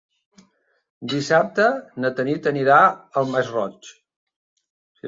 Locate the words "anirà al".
2.55-3.31